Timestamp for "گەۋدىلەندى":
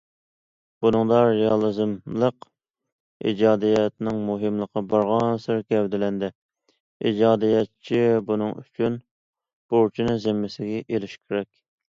5.73-6.31